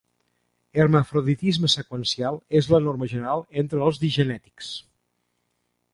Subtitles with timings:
[0.79, 4.75] Hermafroditisme seqüencial és la norma general entre els digenètics.